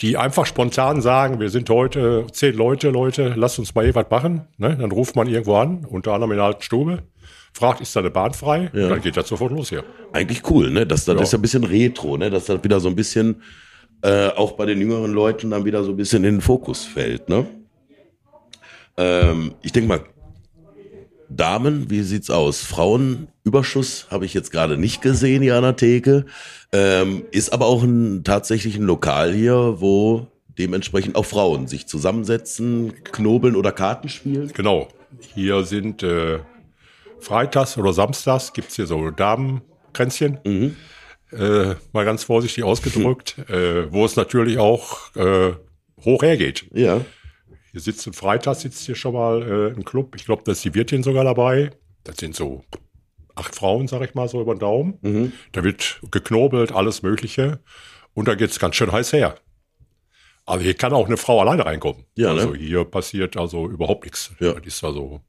Die 0.00 0.16
einfach 0.16 0.46
spontan 0.46 1.02
sagen, 1.02 1.40
wir 1.40 1.50
sind 1.50 1.68
heute 1.68 2.26
zehn 2.32 2.54
Leute, 2.54 2.90
Leute, 2.90 3.34
lasst 3.36 3.58
uns 3.58 3.74
mal 3.74 3.84
hier 3.84 3.94
was 3.94 4.06
machen. 4.10 4.46
Ne? 4.56 4.76
Dann 4.76 4.90
ruft 4.92 5.14
man 5.14 5.28
irgendwo 5.28 5.56
an, 5.56 5.84
unter 5.84 6.12
anderem 6.14 6.32
in 6.32 6.36
der 6.38 6.46
alten 6.46 6.62
Stube, 6.62 7.02
fragt, 7.52 7.80
ist 7.82 7.94
da 7.94 8.00
eine 8.00 8.10
Bahn 8.10 8.32
frei? 8.32 8.70
Ja. 8.72 8.84
Und 8.84 8.90
dann 8.90 9.00
geht 9.02 9.16
das 9.16 9.28
sofort 9.28 9.52
los 9.52 9.68
hier. 9.68 9.84
Eigentlich 10.12 10.48
cool, 10.50 10.70
ne? 10.70 10.86
Das, 10.86 11.04
das 11.04 11.16
Ja. 11.16 11.22
ist 11.22 11.32
ja 11.32 11.38
ein 11.38 11.42
bisschen 11.42 11.64
retro, 11.64 12.16
ne? 12.16 12.30
Dass 12.30 12.46
das 12.46 12.64
wieder 12.64 12.80
so 12.80 12.88
ein 12.88 12.96
bisschen 12.96 13.42
äh, 14.02 14.28
auch 14.28 14.52
bei 14.52 14.64
den 14.64 14.78
jüngeren 14.80 15.12
Leuten 15.12 15.50
dann 15.50 15.64
wieder 15.66 15.84
so 15.84 15.90
ein 15.90 15.96
bisschen 15.96 16.24
in 16.24 16.36
den 16.36 16.40
Fokus 16.40 16.84
fällt, 16.84 17.28
ne? 17.28 17.46
Ähm, 18.96 19.54
ich 19.62 19.72
denke 19.72 19.88
mal, 19.88 20.00
Damen, 21.30 21.90
wie 21.90 22.02
sieht's 22.02 22.28
aus? 22.28 22.60
Frauenüberschuss 22.62 24.08
habe 24.10 24.26
ich 24.26 24.34
jetzt 24.34 24.50
gerade 24.50 24.76
nicht 24.76 25.00
gesehen 25.00 25.42
hier 25.42 25.56
an 25.56 25.62
der 25.62 25.76
Theke. 25.76 26.26
Ähm, 26.72 27.24
ist 27.30 27.52
aber 27.52 27.66
auch 27.66 27.82
ein 27.82 28.24
tatsächlich 28.24 28.76
ein 28.76 28.82
Lokal 28.82 29.32
hier, 29.32 29.76
wo 29.78 30.26
dementsprechend 30.58 31.16
auch 31.16 31.24
Frauen 31.24 31.68
sich 31.68 31.86
zusammensetzen, 31.86 33.04
knobeln 33.04 33.56
oder 33.56 33.72
Karten 33.72 34.08
spielen. 34.08 34.52
Genau. 34.52 34.88
Hier 35.34 35.64
sind 35.64 36.02
äh, 36.02 36.40
freitags 37.20 37.78
oder 37.78 37.92
samstags 37.92 38.52
gibt's 38.52 38.76
hier 38.76 38.86
so 38.86 39.10
Damenkränzchen. 39.10 40.38
Mhm. 40.44 40.76
Äh, 41.32 41.76
mal 41.92 42.04
ganz 42.04 42.24
vorsichtig 42.24 42.64
ausgedrückt, 42.64 43.38
äh, 43.48 43.92
wo 43.92 44.04
es 44.04 44.16
natürlich 44.16 44.58
auch 44.58 45.14
äh, 45.14 45.52
hoch 46.04 46.22
hergeht. 46.22 46.66
Ja. 46.72 47.00
Hier 47.72 47.80
sitzt 47.80 48.06
ein 48.06 48.12
Freitag, 48.12 48.56
sitzt 48.56 48.84
hier 48.86 48.94
schon 48.94 49.14
mal 49.14 49.42
äh, 49.42 49.76
ein 49.76 49.84
Club. 49.84 50.16
Ich 50.16 50.24
glaube, 50.24 50.42
da 50.44 50.52
ist 50.52 50.64
die 50.64 50.74
Wirtin 50.74 51.02
sogar 51.02 51.24
dabei. 51.24 51.70
Das 52.04 52.16
sind 52.16 52.34
so 52.34 52.64
acht 53.34 53.54
Frauen, 53.54 53.86
sag 53.88 54.02
ich 54.02 54.14
mal, 54.14 54.28
so 54.28 54.40
über 54.40 54.54
den 54.54 54.60
Daumen. 54.60 54.98
Mhm. 55.02 55.32
Da 55.52 55.62
wird 55.62 56.00
geknobelt, 56.10 56.72
alles 56.72 57.02
Mögliche. 57.02 57.60
Und 58.14 58.28
da 58.28 58.34
geht's 58.34 58.58
ganz 58.58 58.76
schön 58.76 58.90
heiß 58.90 59.12
her. 59.12 59.36
Also 60.46 60.64
hier 60.64 60.74
kann 60.74 60.92
auch 60.92 61.06
eine 61.06 61.16
Frau 61.16 61.40
alleine 61.40 61.64
reinkommen. 61.64 62.04
Ja, 62.16 62.34
ne? 62.34 62.40
also 62.40 62.54
hier 62.54 62.84
passiert 62.84 63.36
also 63.36 63.68
überhaupt 63.68 64.04
nichts. 64.04 64.32
Ja. 64.40 64.54
Das 64.54 64.66
ist 64.66 64.82
also, 64.82 65.20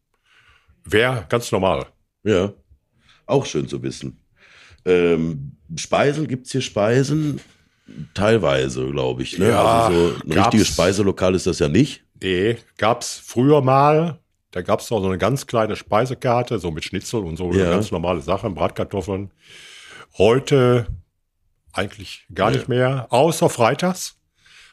wäre 0.84 1.26
ganz 1.30 1.52
normal. 1.52 1.86
Ja. 2.24 2.54
Auch 3.28 3.46
schön 3.46 3.68
zu 3.68 3.84
wissen. 3.84 4.20
Ähm, 4.84 5.58
Speisen, 5.76 6.28
gibt's 6.28 6.52
hier 6.52 6.62
Speisen? 6.62 7.40
Teilweise, 8.14 8.90
glaube 8.90 9.22
ich. 9.22 9.38
Ne? 9.38 9.50
Ja, 9.50 9.64
also 9.64 10.10
so 10.10 10.16
ein 10.24 10.32
richtiges 10.32 10.70
Speiselokal 10.70 11.36
ist 11.36 11.46
das 11.46 11.60
ja 11.60 11.68
nicht. 11.68 12.04
Nee, 12.22 12.58
gab's 12.78 13.22
früher 13.24 13.62
mal. 13.62 14.20
Da 14.52 14.62
gab's 14.62 14.92
auch 14.92 15.00
so 15.02 15.08
eine 15.08 15.18
ganz 15.18 15.48
kleine 15.48 15.76
Speisekarte, 15.76 16.60
so 16.60 16.72
mit 16.72 16.84
Schnitzel 16.84 17.22
und 17.22 17.38
so, 17.38 17.52
Ja. 17.54 17.70
ganz 17.72 17.92
normale 17.92 18.22
Sachen, 18.22 18.54
Bratkartoffeln. 18.54 19.32
Heute 20.18 20.88
eigentlich 21.74 22.26
gar 22.34 22.50
Ja. 22.52 22.58
nicht 22.58 22.68
mehr, 22.68 23.08
außer 23.12 23.50
freitags. 23.50 24.18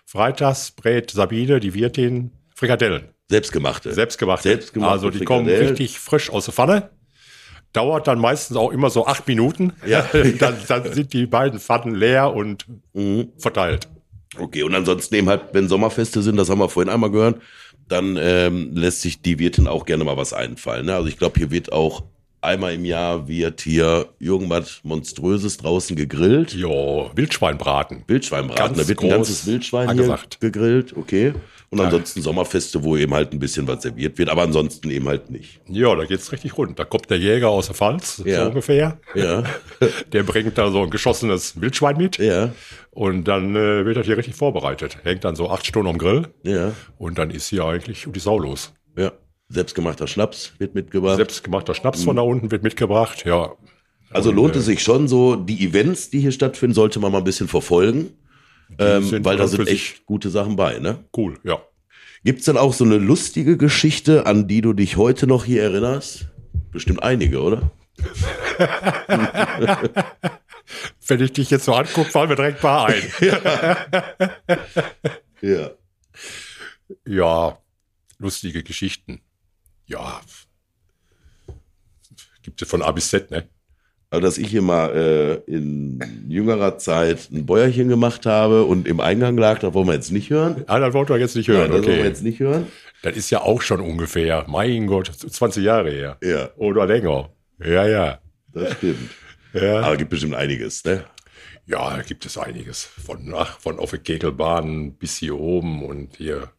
Freitags 0.04 0.72
brät 0.72 1.10
Sabine, 1.10 1.60
die 1.60 1.74
Wirtin, 1.74 2.32
Frikadellen. 2.54 3.10
Selbstgemachte. 3.28 3.92
Selbstgemacht. 3.92 4.42
Selbstgemachte 4.42 4.92
Also 4.92 5.10
die 5.10 5.24
kommen 5.24 5.46
richtig 5.46 5.98
frisch 6.00 6.30
aus 6.30 6.46
der 6.46 6.54
Pfanne. 6.54 6.90
Dauert 7.74 8.08
dann 8.08 8.18
meistens 8.18 8.56
auch 8.56 8.70
immer 8.72 8.88
so 8.88 9.06
acht 9.06 9.28
Minuten. 9.28 9.74
Ja. 9.86 10.02
dann, 10.40 10.56
dann 10.66 10.92
sind 10.92 11.12
die 11.12 11.26
beiden 11.26 11.60
Pfannen 11.60 11.94
leer 11.94 12.32
und 12.34 12.66
Mhm. 12.94 13.32
verteilt. 13.38 13.86
Okay, 14.36 14.62
und 14.62 14.74
ansonsten 14.74 15.14
eben 15.14 15.28
halt, 15.28 15.42
wenn 15.52 15.68
Sommerfeste 15.68 16.22
sind, 16.22 16.36
das 16.36 16.50
haben 16.50 16.58
wir 16.58 16.68
vorhin 16.68 16.92
einmal 16.92 17.10
gehört, 17.10 17.40
dann 17.88 18.18
ähm, 18.20 18.72
lässt 18.74 19.00
sich 19.02 19.22
die 19.22 19.38
Wirtin 19.38 19.66
auch 19.66 19.86
gerne 19.86 20.04
mal 20.04 20.16
was 20.16 20.32
einfallen. 20.32 20.86
Ne? 20.86 20.94
Also 20.94 21.08
ich 21.08 21.16
glaube, 21.16 21.38
hier 21.38 21.50
wird 21.50 21.72
auch 21.72 22.04
einmal 22.40 22.74
im 22.74 22.84
Jahr 22.84 23.26
wird 23.26 23.62
hier 23.62 24.08
irgendwas 24.18 24.80
Monströses 24.82 25.56
draußen 25.56 25.96
gegrillt. 25.96 26.54
Ja, 26.54 26.68
Wildschweinbraten. 27.16 28.04
Wildschweinbraten, 28.06 28.76
Ganz 28.76 28.78
da 28.78 28.88
wird 28.88 29.02
ein 29.02 29.08
ganzes 29.08 29.46
Wildschwein 29.46 29.88
angesagt. 29.88 30.38
hier 30.40 30.50
gegrillt, 30.50 30.96
okay. 30.96 31.32
Und 31.70 31.80
ansonsten 31.80 32.22
Sommerfeste, 32.22 32.82
wo 32.82 32.96
eben 32.96 33.12
halt 33.12 33.32
ein 33.34 33.38
bisschen 33.38 33.68
was 33.68 33.82
serviert 33.82 34.16
wird, 34.16 34.30
aber 34.30 34.42
ansonsten 34.42 34.90
eben 34.90 35.06
halt 35.06 35.28
nicht. 35.30 35.60
Ja, 35.68 35.94
da 35.94 36.04
geht's 36.06 36.32
richtig 36.32 36.56
rund. 36.56 36.78
Da 36.78 36.84
kommt 36.86 37.10
der 37.10 37.18
Jäger 37.18 37.50
aus 37.50 37.66
der 37.66 37.74
Pfalz, 37.74 38.22
Ja. 38.24 38.42
so 38.44 38.48
ungefähr. 38.48 38.98
Ja, 39.14 39.44
Der 40.12 40.22
bringt 40.22 40.56
da 40.56 40.70
so 40.70 40.82
ein 40.82 40.88
geschossenes 40.90 41.60
Wildschwein 41.60 41.98
mit. 41.98 42.16
ja, 42.16 42.52
Und 42.90 43.24
dann 43.28 43.54
äh, 43.54 43.84
wird 43.84 43.98
das 43.98 44.06
hier 44.06 44.16
richtig 44.16 44.34
vorbereitet. 44.34 44.96
Hängt 45.04 45.24
dann 45.24 45.36
so 45.36 45.50
acht 45.50 45.66
Stunden 45.66 45.88
am 45.90 45.98
Grill. 45.98 46.28
ja, 46.42 46.72
Und 46.96 47.18
dann 47.18 47.30
ist 47.30 47.48
hier 47.48 47.64
eigentlich 47.66 48.06
die 48.08 48.18
Sau 48.20 48.38
los. 48.38 48.72
ja. 48.96 49.12
Selbstgemachter 49.50 50.06
Schnaps 50.06 50.52
wird 50.58 50.74
mitgebracht. 50.74 51.16
Selbstgemachter 51.16 51.74
Schnaps 51.74 52.02
von 52.04 52.16
da 52.16 52.22
unten 52.22 52.50
wird 52.50 52.62
mitgebracht. 52.62 53.24
Ja, 53.26 53.52
Also 54.10 54.30
lohnt 54.30 54.54
es 54.56 54.66
sich 54.66 54.82
schon 54.82 55.08
so, 55.08 55.36
die 55.36 55.64
Events, 55.66 56.10
die 56.10 56.20
hier 56.20 56.32
stattfinden, 56.32 56.74
sollte 56.74 57.00
man 57.00 57.12
mal 57.12 57.18
ein 57.18 57.24
bisschen 57.24 57.48
verfolgen, 57.48 58.10
ähm, 58.78 59.24
weil 59.24 59.36
da 59.36 59.48
sind 59.48 59.66
echt 59.68 60.06
gute 60.06 60.30
Sachen 60.30 60.56
bei, 60.56 60.78
ne? 60.78 61.04
cool. 61.16 61.38
Ja. 61.44 61.60
Gibt's 62.24 62.46
denn 62.46 62.56
auch 62.56 62.74
so 62.74 62.84
eine 62.84 62.98
lustige 62.98 63.56
Geschichte, 63.56 64.26
an 64.26 64.48
die 64.48 64.60
du 64.60 64.72
dich 64.72 64.96
heute 64.96 65.26
noch 65.26 65.44
hier 65.44 65.62
erinnerst? 65.62 66.26
Bestimmt 66.72 67.02
einige, 67.02 67.40
oder? 67.40 67.70
Wenn 71.06 71.22
ich 71.22 71.32
dich 71.32 71.50
jetzt 71.50 71.64
so 71.64 71.74
angucke, 71.74 72.10
fallen 72.10 72.28
mir 72.28 72.36
direkt 72.36 72.58
ein 72.58 72.62
paar 72.62 72.86
ein. 72.86 73.02
Ja. 75.40 75.70
ja, 77.06 77.58
lustige 78.18 78.64
Geschichten. 78.64 79.20
Ja. 79.86 80.20
Gibt 82.42 82.60
es 82.60 82.68
von 82.68 82.82
A 82.82 82.90
bis 82.90 83.10
Z, 83.10 83.30
ne? 83.30 83.48
Also, 84.10 84.22
dass 84.22 84.38
ich 84.38 84.48
hier 84.48 84.62
mal 84.62 84.94
äh, 85.46 85.52
in 85.52 86.00
jüngerer 86.28 86.78
Zeit 86.78 87.28
ein 87.30 87.44
Bäuerchen 87.44 87.88
gemacht 87.88 88.24
habe 88.24 88.64
und 88.64 88.88
im 88.88 89.00
Eingang 89.00 89.36
lag, 89.36 89.58
das 89.58 89.74
wollen 89.74 89.86
wir 89.86 89.94
jetzt 89.94 90.12
nicht 90.12 90.30
hören. 90.30 90.64
Ah, 90.66 90.78
das 90.78 90.94
wollt 90.94 91.10
ihr 91.10 91.18
jetzt 91.18 91.36
nicht 91.36 91.48
Nein, 91.48 91.58
hören. 91.58 91.70
das 91.72 91.82
wollen 91.82 91.88
wir 91.88 91.98
okay. 91.98 92.08
jetzt 92.08 92.22
nicht 92.22 92.40
hören. 92.40 92.68
Das 93.02 93.16
ist 93.16 93.28
ja 93.30 93.42
auch 93.42 93.60
schon 93.60 93.80
ungefähr, 93.80 94.46
mein 94.48 94.86
Gott, 94.86 95.08
20 95.08 95.62
Jahre 95.62 95.90
her. 95.90 96.16
Ja, 96.22 96.48
Oder 96.56 96.86
länger. 96.86 97.30
Ja, 97.62 97.86
ja. 97.86 98.18
das 98.52 98.72
stimmt. 98.74 99.10
Ja, 99.52 99.80
Aber 99.80 99.96
gibt 99.96 100.10
bestimmt 100.10 100.34
einiges, 100.34 100.84
ne? 100.84 101.04
ja 101.68 101.96
da 101.96 102.02
gibt 102.02 102.24
es 102.24 102.38
einiges. 102.38 102.84
Von, 102.84 103.32
ach, 103.36 103.60
von 103.60 103.78
auf 103.78 103.90
der 103.90 104.00
Kegelbahn 104.00 104.94
bis 104.94 105.18
hier 105.18 105.38
oben 105.38 105.84
und 105.84 106.16
hier, 106.16 106.50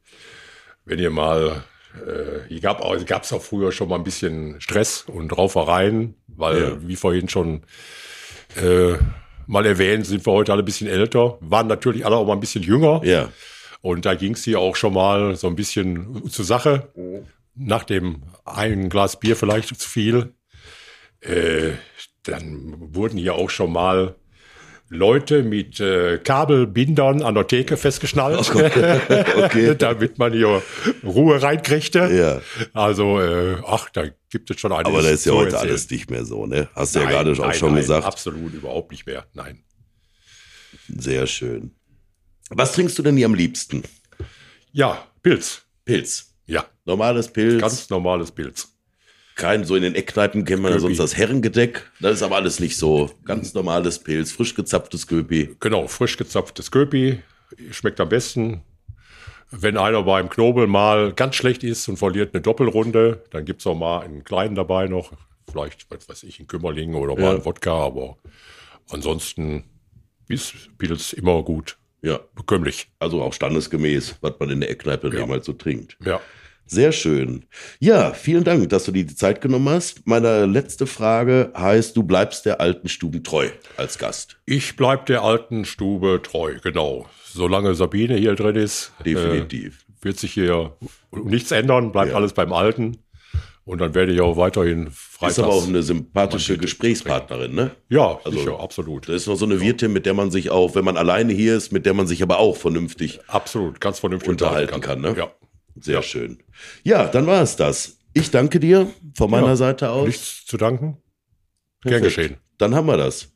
wenn 0.85 0.99
ihr 0.99 1.09
mal, 1.09 1.63
äh, 1.95 2.47
hier 2.47 2.59
gab 2.61 2.81
auch, 2.81 2.95
gab's 3.05 3.33
auch 3.33 3.41
früher 3.41 3.71
schon 3.71 3.89
mal 3.89 3.95
ein 3.95 4.03
bisschen 4.03 4.59
Stress 4.61 5.03
und 5.07 5.35
Raufereien, 5.37 6.15
weil, 6.27 6.61
Ja. 6.61 6.87
wie 6.87 6.95
vorhin 6.95 7.29
schon 7.29 7.61
äh, 8.55 8.93
mal 9.47 9.65
erwähnt, 9.65 10.05
sind 10.05 10.25
wir 10.25 10.33
heute 10.33 10.51
alle 10.51 10.61
ein 10.63 10.65
bisschen 10.65 10.87
älter, 10.87 11.37
waren 11.41 11.67
natürlich 11.67 12.05
alle 12.05 12.15
auch 12.17 12.25
mal 12.27 12.33
ein 12.33 12.39
bisschen 12.39 12.63
jünger. 12.63 13.01
Ja. 13.03 13.29
Und 13.81 14.05
da 14.05 14.13
ging 14.15 14.33
es 14.33 14.43
hier 14.43 14.59
auch 14.59 14.75
schon 14.75 14.93
mal 14.93 15.35
so 15.35 15.47
ein 15.47 15.55
bisschen 15.55 16.29
zur 16.29 16.45
Sache. 16.45 16.89
Nach 17.55 17.83
dem 17.83 18.23
einen 18.45 18.89
Glas 18.89 19.19
Bier 19.19 19.35
vielleicht 19.35 19.69
zu 19.79 19.89
viel. 19.89 20.33
Äh, 21.21 21.71
dann 22.23 22.75
wurden 22.93 23.17
hier 23.17 23.35
auch 23.35 23.49
schon 23.49 23.71
mal 23.71 24.15
Leute 24.89 25.43
mit 25.43 25.79
äh, 25.79 26.17
Kabelbindern 26.17 27.21
an 27.21 27.35
der 27.35 27.45
Theke 27.47 27.77
festgeschnallt, 27.77 28.49
Okay. 28.55 29.75
damit 29.77 30.17
man 30.17 30.33
hier 30.33 30.61
Ruhe 31.03 31.41
reinkriegte. 31.41 32.09
Ja. 32.11 32.41
Also, 32.73 33.19
äh, 33.21 33.57
ach, 33.67 33.89
da 33.91 34.05
gibt 34.31 34.49
es 34.49 34.59
schon 34.59 34.71
einiges. 34.71 34.91
Aber 34.93 35.01
da 35.03 35.09
ist 35.09 35.25
ja 35.25 35.33
heute 35.33 35.51
erzählen. 35.53 35.69
alles 35.69 35.89
nicht 35.91 36.09
mehr 36.09 36.25
so, 36.25 36.45
ne? 36.47 36.69
Hast 36.75 36.95
du 36.95 36.99
ja 37.01 37.09
gerade 37.09 37.31
auch 37.33 37.37
nein, 37.37 37.53
schon 37.53 37.73
nein, 37.73 37.81
gesagt. 37.81 38.05
Absolut 38.05 38.53
überhaupt 38.53 38.91
nicht 38.91 39.05
mehr. 39.05 39.25
Nein. 39.33 39.63
Sehr 40.87 41.27
schön. 41.27 41.71
Was 42.49 42.73
trinkst 42.73 42.97
du 42.97 43.03
denn 43.03 43.15
hier 43.15 43.27
am 43.27 43.35
liebsten? 43.35 43.83
Ja, 44.71 45.05
Pilz. 45.21 45.61
Pilz. 45.85 46.33
Ja, 46.47 46.65
Normales 46.85 47.27
Pilz. 47.31 47.61
ganz 47.61 47.89
normales 47.91 48.31
Pilz. 48.31 48.69
Kein, 49.39 49.63
so 49.63 49.75
in 49.75 49.83
den 49.83 49.95
Eckkneipen 49.95 50.43
kennt 50.43 50.61
man 50.61 50.73
ja 50.73 50.79
sonst 50.79 50.99
das 50.99 51.15
Herrengedeck. 51.15 51.89
Das 52.01 52.13
ist 52.15 52.23
aber 52.23 52.35
alles 52.35 52.59
nicht 52.59 52.77
so. 52.77 53.09
Ganz 53.23 53.53
normales 53.53 53.99
Pilz, 53.99 54.31
frisch 54.33 54.53
gezapftes 54.53 55.07
Köpi. 55.07 55.55
Genau, 55.61 55.87
frisch 55.87 56.17
gezapftes 56.17 56.71
Köpi. 56.71 57.19
Schmeckt 57.71 57.99
am 58.01 58.09
besten. 58.09 58.61
Wenn 59.49 59.77
einer 59.77 60.03
beim 60.03 60.29
Knobel 60.29 60.67
mal 60.67 61.13
ganz 61.13 61.35
schlecht 61.35 61.63
ist 61.63 61.87
und 61.87 61.97
verliert 61.97 62.33
eine 62.35 62.41
Doppelrunde, 62.41 63.23
dann 63.31 63.45
gibt's 63.45 63.65
auch 63.65 63.75
mal 63.75 64.01
einen 64.01 64.23
kleinen 64.25 64.55
dabei 64.55 64.87
noch. 64.87 65.13
Vielleicht, 65.49 65.89
was 65.89 66.07
weiß 66.09 66.23
ich, 66.23 66.39
einen 66.39 66.47
Kümmerling 66.47 66.93
oder 66.93 67.15
mal 67.15 67.21
Ja. 67.21 67.29
einen 67.31 67.45
Wodka, 67.45 67.71
aber 67.73 68.17
ansonsten 68.89 69.63
ist 70.27 70.53
Pilz 70.77 71.13
immer 71.13 71.41
gut. 71.43 71.77
Ja, 72.01 72.19
Bekömmlich. 72.35 72.89
also 72.99 73.21
auch 73.21 73.33
standesgemäß, 73.33 74.17
was 74.21 74.33
man 74.39 74.49
in 74.51 74.59
der 74.61 74.69
Eckkneipe 74.69 75.07
Ja. 75.13 75.21
damals 75.21 75.45
so 75.45 75.53
trinkt. 75.53 75.97
Ja. 76.05 76.21
Sehr 76.71 76.91
schön. 76.91 77.45
Ja, 77.79 78.13
vielen 78.13 78.43
Dank, 78.43 78.69
dass 78.69 78.85
du 78.85 78.91
dir 78.91 79.03
die 79.03 79.15
Zeit 79.15 79.41
genommen 79.41 79.67
hast. 79.69 80.05
Meine 80.05 80.45
letzte 80.45 80.85
Frage 80.85 81.51
heißt, 81.57 81.97
du 81.97 82.03
bleibst 82.03 82.45
der 82.45 82.61
alten 82.61 82.87
Stuben 82.89 83.23
treu 83.23 83.49
als 83.75 83.97
Gast. 83.97 84.37
Ich 84.45 84.75
bleib 84.75 85.07
der 85.07 85.23
alten 85.23 85.65
Stube 85.65 86.21
treu, 86.21 86.57
genau. 86.61 87.07
Solange 87.25 87.73
Sabine 87.73 88.17
hier 88.17 88.35
drin 88.35 88.55
ist, 88.55 88.91
äh, 88.99 89.05
Definitiv. 89.05 89.83
wird 90.03 90.19
sich 90.19 90.31
hier 90.33 90.77
nichts 91.11 91.49
ändern, 91.51 91.91
bleibt 91.91 92.11
Ja. 92.11 92.17
alles 92.17 92.33
beim 92.33 92.53
Alten. 92.53 92.97
Und 93.65 93.81
dann 93.81 93.93
werde 93.95 94.11
ich 94.13 94.21
auch 94.21 94.35
weiterhin 94.37 94.89
freitags. 94.91 95.37
ist 95.37 95.43
aber 95.43 95.53
auch 95.53 95.67
eine 95.67 95.83
sympathische. 95.83 96.57
Gesprächspartnerin, 96.57 97.53
ne? 97.53 97.71
ja, 97.89 98.19
Also- 98.23 98.37
sicher, 98.39 98.59
absolut. 98.59 99.07
Das 99.07 99.15
ist 99.15 99.27
noch 99.27 99.35
so 99.35 99.45
eine 99.45 99.59
Wirtin, 99.61 99.91
mit 99.93 100.05
der 100.07 100.13
man 100.15 100.29
sich 100.31 100.49
auch, 100.49 100.73
wenn 100.75 100.85
man 100.85 100.97
alleine 100.97 101.33
hier 101.33 101.55
ist, 101.55 101.71
mit 101.71 101.85
der 101.85 101.93
man 101.95 102.05
sich 102.07 102.21
aber 102.23 102.37
auch 102.39 102.57
vernünftig 102.57 103.19
Absolut, 103.27 103.79
ganz 103.79 103.99
vernünftig 103.99 104.29
unterhalten 104.29 104.81
kann, 104.81 105.01
ne? 105.01 105.15
Ja. 105.17 105.31
Sehr 105.81 105.95
Ja. 105.95 106.01
schön. 106.03 106.39
Ja, 106.83 107.07
dann 107.07 107.25
war 107.27 107.41
es 107.41 107.55
das. 107.55 107.97
Ich 108.13 108.31
danke 108.31 108.59
dir 108.59 108.91
von 109.15 109.29
meiner 109.31 109.47
Ja, 109.47 109.55
Seite 109.55 109.89
aus. 109.91 110.07
Nichts 110.07 110.45
zu 110.45 110.57
danken. 110.57 110.97
Gern 111.81 112.01
Perfekt. 112.01 112.15
geschehen. 112.15 112.37
Dann 112.57 112.75
haben 112.75 112.87
wir 112.87 112.97
das. 112.97 113.29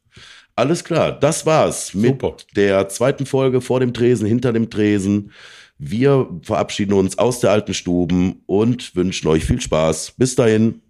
Alles 0.56 0.84
klar, 0.84 1.12
das 1.20 1.46
war's 1.46 1.94
mit 1.94 2.22
Super. 2.22 2.38
der 2.56 2.88
zweiten 2.90 3.26
Folge 3.26 3.62
vor 3.62 3.80
dem 3.80 3.94
Tresen, 3.94 4.28
hinter 4.28 4.54
dem 4.54 4.70
Tresen. 4.70 5.32
Wir 5.80 6.28
verabschieden 6.44 6.94
uns 6.94 7.18
aus 7.18 7.40
der 7.40 7.52
alten 7.52 7.74
Stuben 7.74 8.44
und 8.46 8.96
wünschen 8.96 9.28
euch 9.28 9.46
viel 9.46 9.60
Spaß. 9.60 10.14
Bis 10.18 10.36
dahin. 10.36 10.82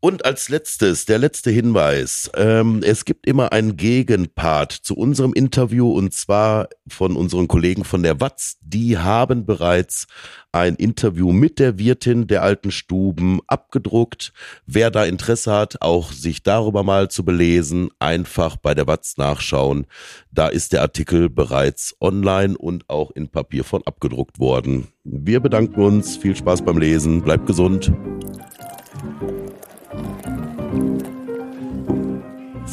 Und 0.00 0.24
als 0.24 0.48
letztes, 0.48 1.06
der 1.06 1.18
letzte 1.18 1.50
Hinweis. 1.50 2.30
Ähm, 2.36 2.82
es 2.84 3.04
gibt 3.04 3.26
immer 3.26 3.50
einen 3.50 3.76
Gegenpart 3.76 4.70
zu 4.70 4.94
unserem 4.96 5.32
Interview 5.32 5.90
und 5.90 6.14
zwar 6.14 6.68
von 6.88 7.16
unseren 7.16 7.48
Kollegen 7.48 7.82
von 7.82 8.04
der 8.04 8.20
Watz. 8.20 8.58
Die 8.60 8.96
haben 8.96 9.44
bereits 9.44 10.06
ein 10.52 10.76
Interview 10.76 11.32
mit 11.32 11.58
der 11.58 11.80
Wirtin 11.80 12.28
der 12.28 12.44
alten 12.44 12.70
Stuben 12.70 13.40
abgedruckt. 13.48 14.32
Wer 14.66 14.92
da 14.92 15.04
Interesse 15.04 15.52
hat, 15.52 15.82
auch 15.82 16.12
sich 16.12 16.44
darüber 16.44 16.84
mal 16.84 17.10
zu 17.10 17.24
belesen, 17.24 17.90
einfach 17.98 18.56
bei 18.56 18.74
der 18.74 18.86
Watz 18.86 19.16
nachschauen. 19.16 19.86
Da 20.30 20.46
ist 20.46 20.72
der 20.72 20.82
Artikel 20.82 21.28
bereits 21.28 21.96
online 22.00 22.56
und 22.56 22.88
auch 22.88 23.10
in 23.10 23.30
Papierform 23.30 23.82
abgedruckt 23.84 24.38
worden. 24.38 24.86
Wir 25.02 25.40
bedanken 25.40 25.80
uns. 25.80 26.16
Viel 26.16 26.36
Spaß 26.36 26.62
beim 26.62 26.78
Lesen. 26.78 27.20
Bleibt 27.22 27.46
gesund. 27.46 27.92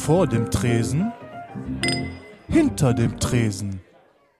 Vor 0.06 0.28
dem 0.28 0.48
Tresen, 0.52 1.12
hinter 2.46 2.94
dem 2.94 3.18
Tresen. 3.18 3.80